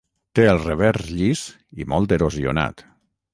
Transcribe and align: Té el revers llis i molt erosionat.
Té 0.37 0.45
el 0.53 0.61
revers 0.63 1.11
llis 1.17 1.43
i 1.85 1.87
molt 1.93 2.17
erosionat. 2.19 2.85